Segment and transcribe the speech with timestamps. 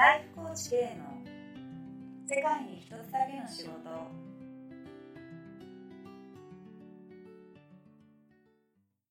[0.00, 3.90] ライフコーチ K の世界に一つだけの仕事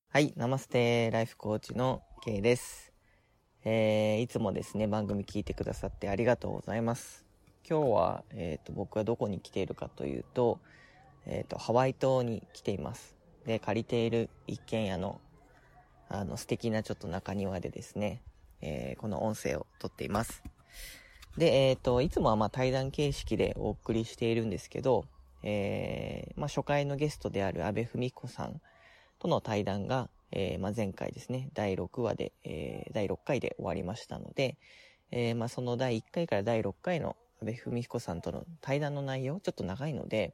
[0.07, 2.91] はい、ナマステライフコーチの K です。
[3.63, 7.23] えー、いつもですね、番組聞いてくださってありがとうございます。
[7.69, 10.59] 今日は、えっ、と、僕はどこに来ているかというと、
[11.27, 13.15] えっ、と、ハワイ島に来ています。
[13.45, 15.21] で、借りている一軒家の、
[16.07, 18.23] あの、素敵なちょっと中庭でですね、
[18.61, 20.41] えーこの音声を撮っています。
[21.37, 25.05] で、えっ、と、いつもはまあ対談形式でお送りしているんですけど、
[25.43, 28.61] えーまあ初回のゲストである安部文子さん
[29.19, 34.57] との対談が、えーまあ、前回ですね、第6話で、えー第6回で終わりましたので、
[35.11, 40.33] えーまあ、その第1回から第6回の安部文彦さんとの対談の内容、ちょっと長いので、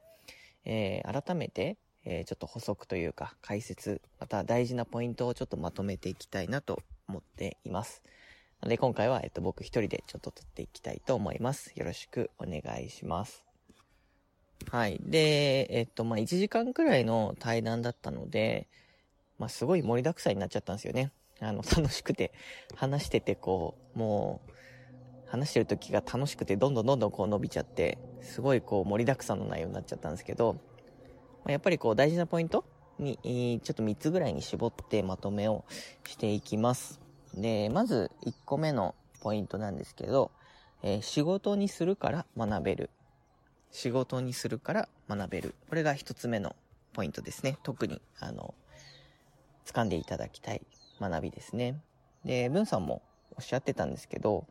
[0.66, 8.02] えー改めて、えーちょっと補足というか解説、また大事なポイントをちょっとまとめていきたいなと思っています。
[8.64, 11.72] で今回は、えっと、僕一人でちょっと撮っていきたいと思います。
[11.76, 13.46] よろしくお願いします。
[14.72, 15.00] はい。
[15.02, 18.68] で、えっと、まあ、1時間くらいの対談だったので、
[19.38, 21.12] まあ、すごい盛りだくさんになっちゃったんですよね。
[21.40, 22.34] あの、 楽しくて、
[22.76, 24.52] 話しててこう、もう、
[25.26, 32.66] 話してる時が楽しくて、どんどんどんどんこう伸びちゃって、すごいこう盛りだくさんの内容になっちゃったんですけど、まあ、やっぱりこう大事なポイント
[32.98, 35.66] に、ちょっと3つぐらいに絞ってまとめを
[36.08, 37.05] していきます。
[37.36, 40.32] で、まず1個目のポイントなんですけど、
[40.84, 42.90] えー仕事にするから学べる。
[43.72, 45.56] 仕事にするから学べる。
[45.70, 46.56] これが1つ目の
[46.94, 47.58] ポイントですね。
[47.64, 48.54] 特に、あの、
[49.66, 50.62] 掴んでいただきたい
[51.00, 51.82] 学びですね。
[52.24, 53.02] で、文さんも
[53.38, 54.48] おっしゃってたんですけど、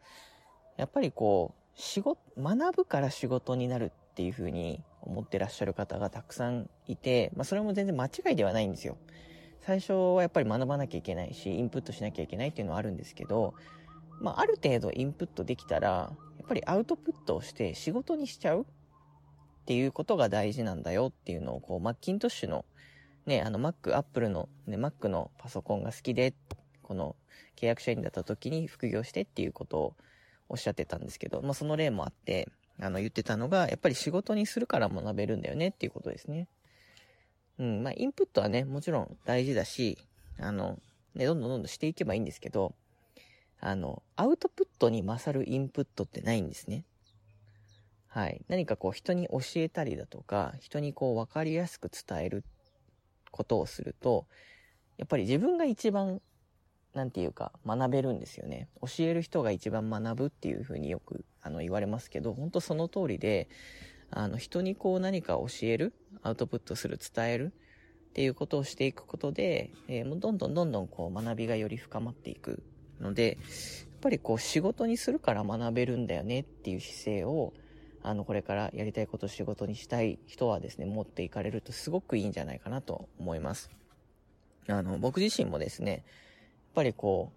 [0.76, 8.96] やっぱりこう、仕事、学ぶから仕事になるっていう風に思ってらっしゃる方がたくさんいて、まあそれも全然間違いではないんですよ。
[9.66, 13.54] 最初はやっぱり学ばなきゃいけないし、インプットしなきゃいけないっていうのはあるんですけど、
[14.20, 22.66] まあある程度インプットできたら、やっぱりアウトプットをして仕事にしちゃうっていうことが大事なんだよっていうのを、こう、マッキントッシュの
[23.24, 26.34] ね、あの、Mac、Apple の、ね、Mac のパソコンが好きで、
[26.82, 27.16] この、
[27.56, 29.96] 契約社員だった時に副業してっていうことを
[30.50, 36.48] おっしゃってたんですけど、まあ、その例もあって、あの、言ってたのが、やっぱり仕事にするから学べるんだよねっていうことですね。
[37.58, 39.98] うん、まあ、インプットはね、もちろん大事だし、
[40.38, 40.78] あの、
[41.14, 42.74] ね、どんどんどんどんしていけばいいんですけど、
[43.60, 46.84] あの、アウトプットに勝るインプットってないんですね。
[48.08, 48.42] はい。
[48.48, 52.44] 何かこう人に教えたりだとか、人にこう分かりやすく伝える
[53.30, 54.26] ことをすると、
[54.98, 56.20] やっぱり自分が一番、
[56.92, 58.68] なんていうか、学べるんですよね。
[58.82, 63.48] 教える人が一番学ぶっていうふうによくあの言われますけど、本当その通りで、
[64.10, 65.92] あの人にこう何か教える、
[66.24, 67.52] アウトプットする、伝える
[68.10, 72.62] っていうことをしていくことで、えーもうどんどんどんどんこう学びがより深まっていく
[73.00, 77.52] ので、やっぱりこう仕事にするから学べるんだよねっていう姿勢を、
[78.02, 83.70] あの、これからやりたいこと仕事にしたい人はですね、持っていかれるとすごくいいんじゃないかなと思います。
[84.68, 86.02] あの、僕自身もですね、やっ
[86.74, 87.32] ぱりこ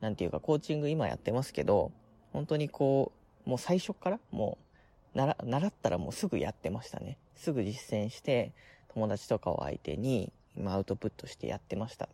[0.00, 1.92] う、なんていうか、コーチング今やってますけど、
[2.32, 3.12] 本当にこ
[3.46, 4.69] う、もう最初から、もう、
[5.14, 7.18] 習ったらもうすぐやってましたね。
[7.36, 8.52] すぐ実践して、
[8.94, 12.08] 友達とかを相手に、今アウトプットしてやってました。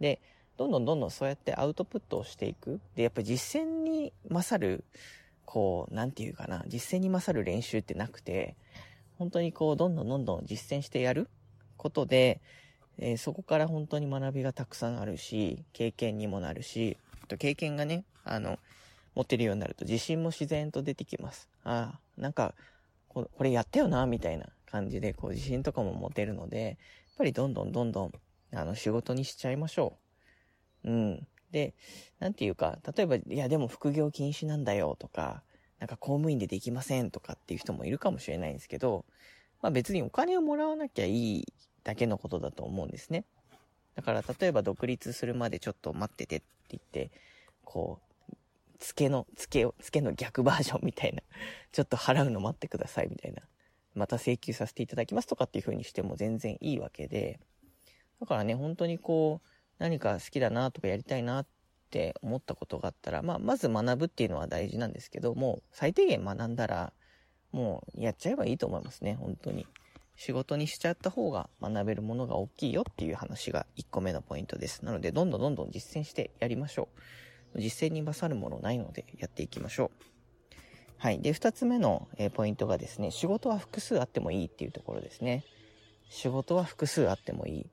[0.00, 0.20] で、
[0.56, 2.80] どんどんどんどんそうやってアウトプットをしていく。
[2.96, 4.84] で、やっぱ実践に勝る、
[5.44, 8.56] こう、なんていうかな、実践に勝る練習ってなくて、
[9.18, 11.28] 本当にこう、どんどんどんどん実践してやる
[11.76, 12.40] ことで、
[12.98, 16.96] えーそこから本当に学びがたくさんあるし、経験にもなるし、
[17.28, 18.58] と経験がね、あの、
[19.18, 21.48] 持てるようになると自信も自然と出てきます。
[21.64, 22.54] ああ、なんか、
[23.08, 26.76] これやったよな、みたいな感じで、こう、自信とかも持てるので、やっ
[27.18, 28.12] ぱりどんどんどんどん、
[28.54, 29.98] あの、仕事にしちゃいましょ
[30.84, 30.90] う。
[30.90, 31.26] うん。
[31.50, 31.74] で、
[32.20, 35.42] なんていうか、例えば、いや、でも副業禁止なんだよとか、
[35.80, 39.04] なんか公務員でできませんとかっていう人もいるかもしれないんですけど、
[39.62, 41.52] まあ別にお金をもらわなきゃいい
[41.82, 43.24] だけのことだと思うんですね。
[43.96, 47.10] だから例えば独立するまでちょっと待っててって言って、
[47.64, 48.07] こう、
[48.78, 51.22] 付けの、付けを、付けの逆バージョンみたいな、
[51.72, 53.42] ちょっと払うの待ってくださいみたいな、
[53.94, 57.40] また請求させていただきますとかっていう風にしても全然いいわけで、
[58.20, 59.48] だからね、本当にこう、
[59.78, 61.46] 何か好きだなとかやりたいなっ
[61.90, 66.92] て思ったことがあったら、まあ、まず学ぶっていうのは大事なんですけど、もう最低限学んだら、
[67.52, 69.66] もうやっちゃえばいいと思いますね、本当に。
[70.16, 74.84] 仕事にしちゃった方が学べるものが大きいよっていう話が1個目のポイントです。
[74.84, 77.00] なので、どんどんどんどん実践してやりましょう。
[77.56, 80.08] 実践に勝るものないので、やっていきましょう。
[80.98, 81.20] はい。
[81.20, 85.44] で、2つ目の、ポイントがですね、仕事は複数あってもいいっていうところですね。
[86.10, 87.66] 仕事は複数あってもいい。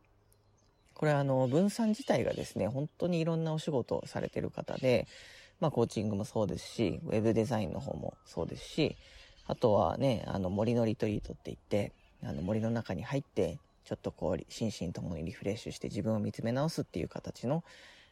[0.93, 5.07] これあの、分散自体がですね、本当にいろんなお仕事をされてる方で、
[5.59, 8.95] まあ、コーチングもそうですし、ウェブデザインの方もそうですし、
[9.47, 11.93] あとはね、あの、森のリトリートって言って、
[12.23, 17.63] あの、森の中に入って、ちょっとこう、心身ともにリフレッシュして自分を見つめ直すっていう形の、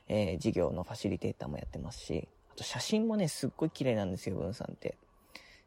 [0.08, 4.96] えー、事業のファシリテーターもやってますし、あと写真もね、すっごい綺麗なんですよ、文さんって。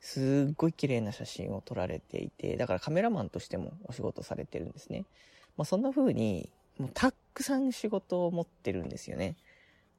[0.01, 5.05] すっごい綺麗な写真を撮られていて、だからカメラマンとしてもお仕事されてるんですね。
[5.57, 9.37] まあ、そんな風に、もうたくさん仕事を持ってるんですよね。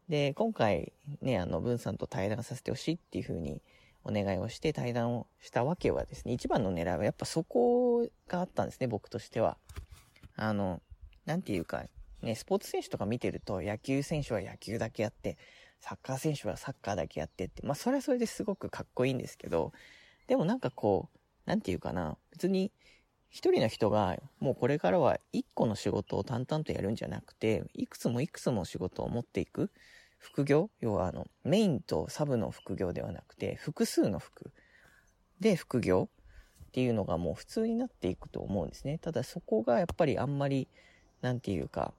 [0.07, 3.61] で、今回ね、あの、文さんと対談させてほしいっていう風に
[4.05, 9.57] お願いをして対談をしたわけはですね、一番の狙いはやっぱそこがあったんですね、僕としては。
[10.35, 10.81] あの、
[11.25, 11.83] なんていうか、
[12.21, 15.37] ね、スポーツ選手とか見てると野球選手は野球だけやって、
[15.79, 19.71] サッカー選手はサッカーだけやってって、まあそれはそれですごくかっこいいんですけど、
[20.27, 22.71] でもなんかこう、なんていうかな、別に
[23.29, 29.71] 一人の人がもうこれからは一個の仕事を淡々とやるんじゃなくて、いくつもいくつも仕事を持っていく
[30.17, 34.51] 副業要はあの、メインとサブの副業ではなくて、複数の副
[35.39, 36.09] で副業
[36.67, 38.97] っていうのがもう普通になっていくと思うんですね。
[38.97, 40.67] ただそこがやっぱりあんまり、
[41.21, 41.93] なんていうか、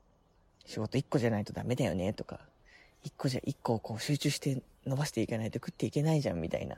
[0.68, 2.40] 仕事一個じゃないとダメだよねとか、
[3.02, 6.76] 一個じゃ、一個をこう集中して伸ばしていかないと食っていけないじゃんみたいな。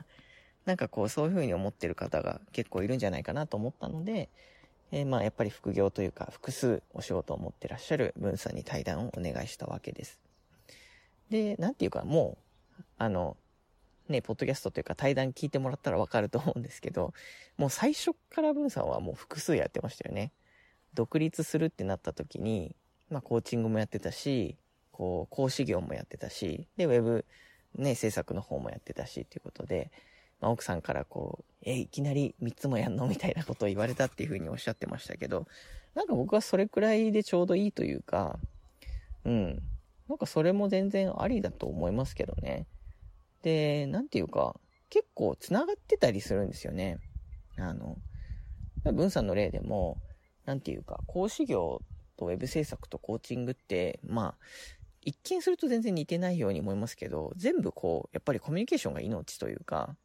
[0.65, 4.29] なんかこうそういう風に思ってる方が結構いるんじゃないかなと思ったので、
[4.93, 10.19] えー、まあやっぱり副業というか複数お仕事を持ってらっしゃる文さんに対談をお願いしたわけです。
[11.29, 12.37] で、なんていうかも
[12.79, 13.35] う、あの、
[14.07, 17.13] ね、ポッドキャストというか対談聞いてもらったらわかると思うんですけど、
[17.57, 20.31] もう最初から文さんはもう複数やってましたよね。
[20.93, 22.75] 独立するってなった時に、
[23.11, 24.57] まあコーチングもやってたし、
[24.91, 27.25] こう、講師業もやってたし、で、ウェブ、
[27.75, 29.91] ね、制作の方もやってたしっていうことで、
[30.39, 35.47] まあ、奥さんからこう、え、いきなり3つもやんのみたいなことを言われたっていうふうにおっしゃってましたけど、
[35.93, 38.39] なんか僕はそれくらいでちょうどいいというか、
[39.25, 39.61] うん。
[40.09, 42.65] なんかそれも全然ありだと思いますけどね。
[43.43, 44.55] で、なんていうか、
[44.89, 46.99] 結構繋がってたりするんですよね。
[47.57, 47.97] あの、
[48.83, 49.97] 文さんの例でも、
[50.45, 51.81] なんていうか、講師業
[52.21, 54.45] とウェブ制作とコーチングって、まあ、
[55.01, 59.95] 一見すると全然似てないように思いますけど、全部こう、やっぱりコミュニケーションが命というか、やっ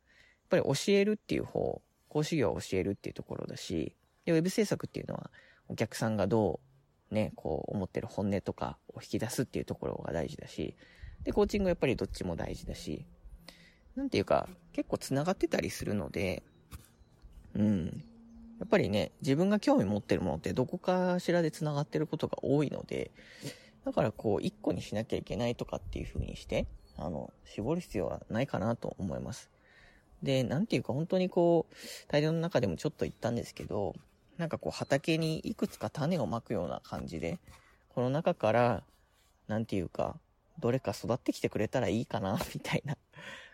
[0.48, 5.30] ぱり教えるっていう方、講師業を教えるっていうところだし、で、ウェブ制作っていうのは、
[5.68, 6.60] お客さんがど
[7.10, 10.74] う、ね、こう思ってる本音とかを引き出すっていうところが大事だし、
[11.24, 13.04] で、コーチングはやっぱりどっちも大事だし、
[13.94, 16.42] なんていうか、結構繋がってたりするので、
[17.54, 18.04] うん。
[18.58, 23.10] やっぱりね、自分が興味持ってるものってどこかしらで繋がってることが多いので、
[23.84, 26.66] だからこう、一個にしなきゃいけないとかっていう風にして、
[26.96, 29.50] あの、絞る必要はないかなと思います。
[30.22, 31.74] で、なんていうか本当にこう、
[32.08, 33.94] 大量の中でもちょっと言ったんですけど、
[34.38, 37.38] なんかこう畑にいくつか種をまくような感じで、
[37.90, 38.82] この中から、
[39.46, 40.18] なんていうか、
[40.58, 42.96] どれか育ってきてくれたらいいかな、みたいな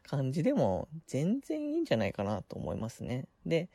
[0.02, 3.26] 感じでも全然いいんじゃないかなと思いますね。
[3.44, 3.69] で、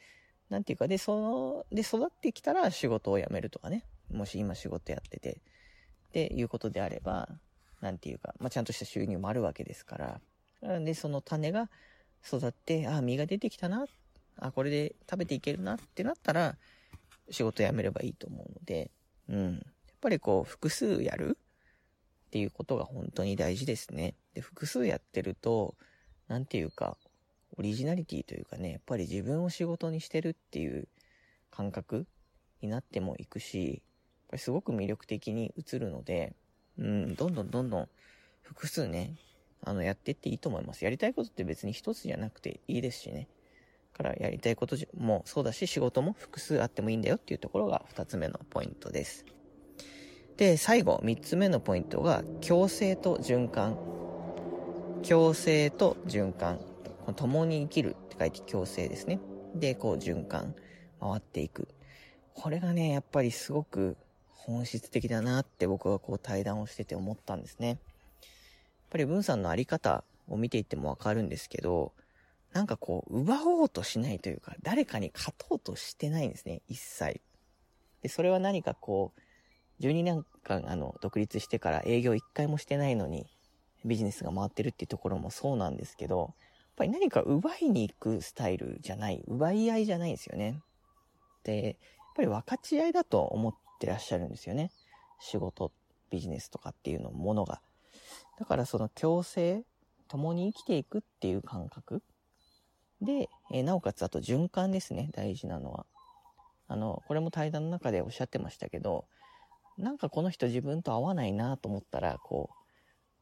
[0.50, 3.84] なんていうか、で、その、で、育ってきたら仕事を辞めるとかね。
[4.12, 5.42] もし今仕事やってて、
[6.10, 7.28] っていうことであれば、
[7.82, 10.22] なんていうか、まあ、ちゃんとした収入もあるわけですか
[10.62, 10.80] ら。
[10.80, 11.70] で、その種が
[12.26, 13.86] 育って、あ、実が出てきたな。
[14.38, 16.58] あ、これで食べていけるなってなったら、
[17.30, 18.92] 仕事辞めればいいと思うので、
[19.30, 19.54] うん。
[19.54, 19.64] やっ
[20.00, 21.38] ぱりこう、複数やる
[22.28, 24.16] っていうことが本当に大事ですね。
[24.34, 25.76] で、複数やってると、
[26.28, 26.98] なんていうか、
[27.58, 30.88] オリジナリティというかね、やっぱり自分を仕事にしてるっていう
[31.52, 32.06] 感覚
[32.62, 33.80] になってもいくし、やっ
[34.30, 36.34] ぱりすごく魅力的に映るので、
[36.78, 37.90] うん、どんどんどんどん
[38.42, 39.16] 複数ね、
[39.64, 40.84] あの、やってっていいと思います。
[40.84, 43.28] やりたいことって別に一つじゃなくていいですしね。
[43.98, 49.26] からやりたいこともそうだし、仕事も複数あってもいいんだよっていうところが二つ目のポイントです。
[50.38, 53.76] で、最後、三つ目のポイントが、共生と循環。
[55.08, 56.60] 共生と循環。
[57.14, 59.20] 共に生きるって書いて共生ですね。
[59.56, 60.56] で、こう循環、
[61.00, 61.68] 回っていく。
[62.34, 63.98] これがね、やっぱりすごく
[64.28, 67.68] 本質的だなって僕はこう対談をしてて思ったんですね。
[67.70, 67.78] やっ
[68.92, 71.94] ぱり文さんのあり方を見ていってもわかるんですけど、
[72.54, 77.22] なんかこう、奪おうとしないというか、誰かに勝とうとしてないんですね、一切。
[78.02, 83.28] で、それは何かこう、12年間あの、独立してから営業一回もしてないのに、
[83.86, 86.34] ビジネスが回ってるっていうところもそうなんですけど、
[86.78, 90.62] ぱり何か奪いに行くスタイルじゃない、奪い合いじゃないんですよね。
[91.44, 91.76] で、やっ
[92.16, 94.72] ぱり分かち合いだと思ってらっしゃるんですよね。
[95.20, 95.72] 仕事、
[96.12, 97.62] ビジネスとかっていうのものが。
[98.40, 99.64] だからその共生、
[100.08, 102.04] 共に生きていくっていう感覚。
[103.02, 105.86] で、えー、なおかつあと循環ですね、大事なのは。
[106.68, 109.06] あの、これも対談の中でおっしゃってましたけど、
[109.78, 112.57] なんかこの人自分と合わないなと思ったら、こう、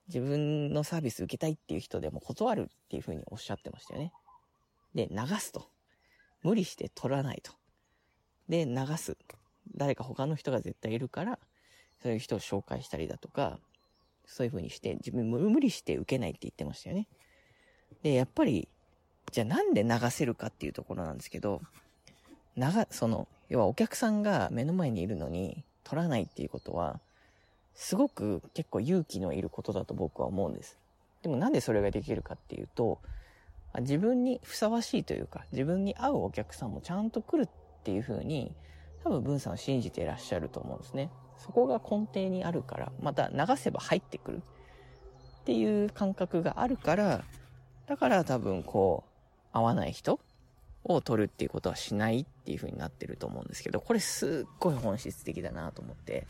[0.07, 4.12] 自分のサービス受けたいっていう人でも断るっていうふうにおっしゃってましたよね。
[4.93, 5.67] で、流すと。
[6.43, 7.51] 無理して取らないと。
[8.47, 9.17] で、流す。
[9.75, 11.39] 誰か他の人が絶対いるから、
[12.01, 13.59] そういう人を紹介したりだとか、
[14.25, 17.07] そういう風にして、自分無理して受けないって言ってましたよね。
[18.03, 18.67] で、やっぱり、
[19.31, 21.62] じゃあなんで流せるかっていうところなんですけど、
[22.55, 27.00] 流、その、要はお客さんが目の前にいるのに取らないっていうことは、
[27.75, 30.77] すごく結構勇気のいることだと僕は思うんです。
[31.22, 33.00] でもなんでそれができるかっていうと、
[33.79, 38.55] 自分にふさわしいというか、自分に合うお客さんもちゃんと来るっていう風に、
[39.03, 41.12] 多分文さんは信じていらっしゃると思うんですね。
[41.38, 44.41] そこが根底にあるから、また流せば入ってくる
[45.41, 47.24] っていう感覚があるから、
[47.88, 49.12] だから多分こう、
[49.51, 50.20] 合わない人
[50.84, 56.27] を取るっていうことはしないっていう風になってると思うんですけど、これすっごい本質的だなと思って、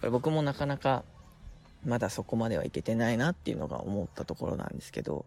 [0.00, 1.04] これ僕もなかなか
[1.84, 5.24] まだそこまではいけてないなっていうのが思ったところなんですけど、やっ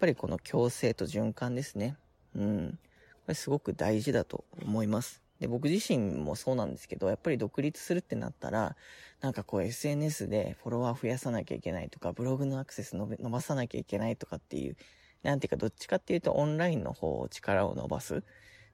[0.00, 1.96] ぱりこの共生と循環ですね。
[2.34, 2.78] うん。
[3.26, 5.22] これすごく大事だと思います。
[5.40, 8.76] で、僕自身もそうなんですけど、やっぱり独立するってなったら、
[9.20, 14.76] なんかこう SNS でフォロワー増やさなきゃいけないとか、ブログのアクセス伸ばさなきゃいけないとかっていう、
[15.22, 18.22] なんていうかどっちかっていうとオンラインの方を力を伸ばすっ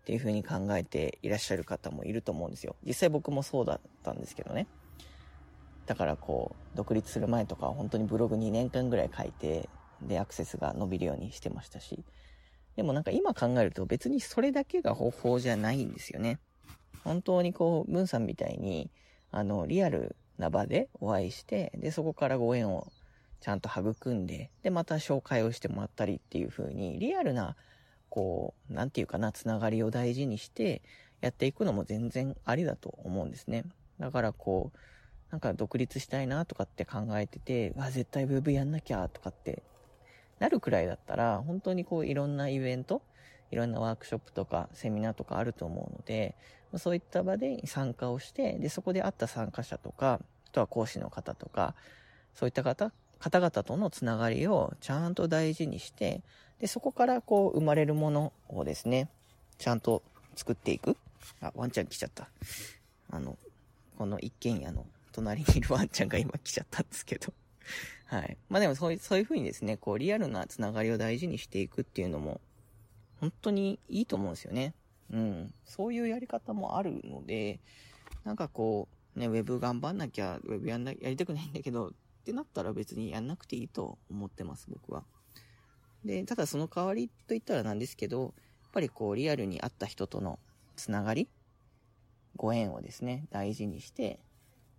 [0.04, 2.76] ていう風に考えていらっしゃる方もいると思うんですよ。
[2.84, 4.66] 実際僕もそうだったんですけどね。
[5.86, 9.68] だからこう、独立する前とかは本当にブログ2年間ぐらい書いて、
[10.00, 12.04] で、アクセスが伸びるようにしてましたし。
[12.76, 16.38] でもなんか今考えると別にそれだけが方法じゃないんですよね。
[17.04, 18.90] 本当にこう、文さんみたいに、
[19.30, 22.86] あの、リアルな場でお会いして、で、そこからご縁を
[23.40, 27.56] ちゃんと育んで、で、また紹介をしてもらったりっていう風に、リアルな、
[28.08, 30.82] こう、なんていうかな、つながりを大事にして
[31.20, 33.64] やっていくのも全然ありだと思うんですね。
[33.98, 34.78] だからこう、
[35.32, 39.62] なんか独立したいなとかって考えてて、わ、絶対ウェブやんなきゃとかって
[40.38, 43.00] なるくらいだったら、本当にこういろんなイベント、
[43.50, 46.36] いろんなワークショップとかセミナーとかあると思うので、
[46.76, 51.74] そういった場で参加をして、で、そこで会った参加者とか、あとは講師の方とか、
[52.34, 56.20] そういった方、方々とのつながりをちゃんと大事にして、
[56.58, 59.08] で、そこからこう生まれるものをですね、
[59.56, 60.02] ちゃんと
[60.34, 60.98] 作っていく。
[61.40, 62.28] あ、ワンちゃん来ちゃった。
[63.10, 63.38] あの、
[63.96, 67.32] この一軒家の隣にいるワンちゃんが今来ちゃったんですけど。
[68.06, 68.36] はい。
[68.48, 72.40] まあでもそういう、そういう風にですね、こうリアルなつながりを大事にしていくっていうのも、
[73.20, 74.74] 本当にいいと思うんですよね。
[75.10, 75.54] うん。
[75.64, 77.60] そういうやり方もあるので、
[78.24, 81.92] なんかこう、ね、ウェブ頑張んなきゃ、ウェブやんな、やりたくないんだけど、っ
[82.24, 85.04] てなったら別にやんなくていいと思ってます、僕は。
[86.04, 88.32] で、ただその代わりと言ったらなんですけど、やっ
[88.72, 90.38] ぱりこう、リアルに会った人との
[90.76, 91.28] つながり、
[92.36, 94.18] ご縁をですね、大事にして、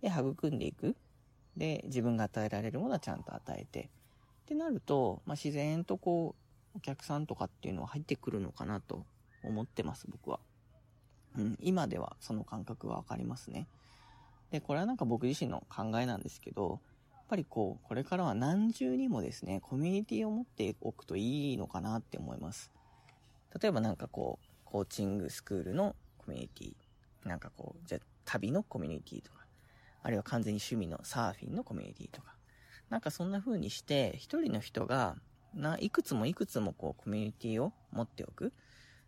[0.04, 0.94] で、育んでいく。
[1.56, 3.88] で、自分が与えられるものはちゃんと与えて。
[4.42, 6.34] ってなると、まあ、自然とこ
[6.74, 9.06] う、お客さんとかっていうのは入ってくるのかなと
[9.42, 10.40] 思ってます、僕は。
[11.38, 13.66] うん、今ではその感覚がわかりますね。
[14.50, 16.80] で、これはなんか僕自身の考えなんですけど、
[17.12, 22.70] やっぱりこう、これからは何重にもですね、コミュニティを持っておくといいのかなって思います。
[23.58, 29.43] 例えばなんかこう、コーチングスクールのコミュニティ、なんかこう、じゃ旅のコミュニティとか、
[30.04, 32.36] あるいは完全に趣味のサーフィンのコミュニティとか。
[32.90, 35.16] なんかそんな風にして、一人の人が、
[35.54, 38.52] な、いくつもいくつもこうコミュニティを持っておく。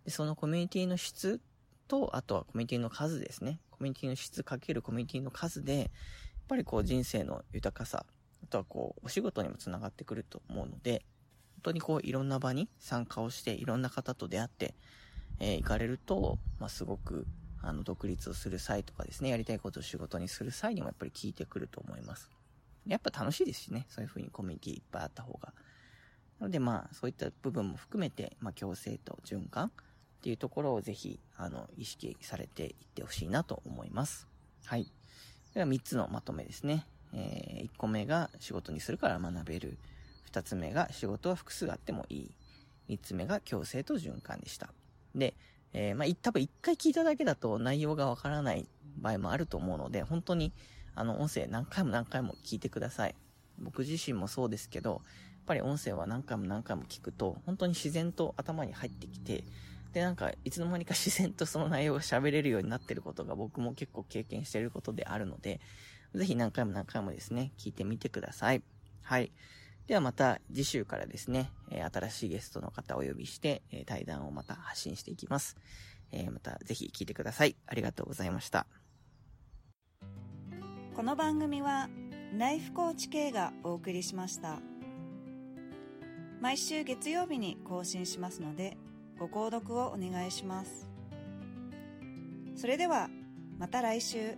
[0.07, 1.41] で、そのコミュニティの質
[1.87, 3.61] と、あとはコミュニティの数ですね。
[3.71, 5.89] コミュニティの質かけるコミュニティの数で、やっ
[6.49, 8.07] ぱりこう人生の豊かさ、
[8.43, 11.05] あとはこうお仕事にもつながってくると思うので、
[11.57, 14.75] 本当にこういろんな場に参加をして、いろんな方と出会って、
[15.41, 17.27] えー、行かれると、まあ、すごく
[17.67, 22.31] あの、独立をする際とかですね、やりたいことを仕事にする際にもやっぱり聞いてくると思います。
[22.87, 25.53] やっぱ楽しいですしね、そういう風にコミュニティいっぱいあった方が。
[26.39, 29.71] なのでまあ、そういった部分も含めて、まあ、共生と循環っ
[30.23, 34.29] ていうところをぜひ、あの、意識されていってほしいなと思います。
[34.65, 34.91] はい。
[35.55, 36.87] では3つのまとめですね。
[37.13, 39.79] えー、1個目が仕事にするから学べる。
[40.31, 42.35] 2つ目が仕事は複数あってもいい。
[42.91, 44.69] 3つ目が共生と循環でした。
[45.15, 45.35] で、
[45.79, 48.67] えー、まあ、多分一回聞いただけだと内容がわからない
[48.97, 50.55] 場合もあると思うので、本当に、
[50.95, 53.15] あの、音声何回も何回も聞いてください。
[53.59, 55.01] 僕自身もそうですけど、やっ
[55.47, 59.45] ぱり音声は何回も何回も聞くと、本当に自然と頭に入ってきて、
[59.93, 65.61] で、なんか、いつの間にか自然とその内容が喋れるようになってることが僕も結構経験していることであるので、
[66.15, 68.63] ぜひ何回も何回もですね、聞いてみてください。
[69.03, 69.31] はい。
[69.87, 75.57] ではまた次週からですね、え新しいゲストの方をお呼びして、え対談をまた発信していきます。
[76.11, 77.57] えまたぜひ聞いてください。
[77.67, 78.67] ありがとうございました。
[80.97, 81.91] この番組は
[82.39, 84.61] ライフコーチ系がお送りしました
[86.41, 88.79] 毎週月曜日に更新しますので
[89.19, 90.91] ご購読をお願いします
[92.55, 93.11] それでは
[93.59, 94.37] また来週